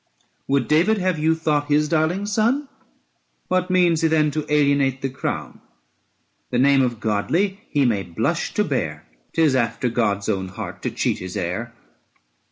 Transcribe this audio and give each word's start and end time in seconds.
Would 0.47 0.67
David 0.67 0.97
have 0.97 1.19
you 1.19 1.35
thought 1.35 1.67
his 1.67 1.87
darling 1.87 2.25
son? 2.25 2.67
What 3.49 3.69
means 3.69 4.01
he 4.01 4.07
then 4.07 4.31
to 4.31 4.51
alienate 4.51 5.03
the 5.03 5.11
crown? 5.11 5.61
The 6.49 6.57
name 6.57 6.81
of 6.81 6.99
godly 6.99 7.59
he 7.69 7.85
may 7.85 8.01
blush 8.01 8.51
to 8.55 8.63
bear; 8.63 9.05
435 9.35 9.35
'Tis 9.35 9.55
after 9.55 9.89
God's 9.89 10.27
own 10.27 10.47
heart 10.47 10.81
to 10.81 10.89
cheat 10.89 11.19
his 11.19 11.37
heir. 11.37 11.75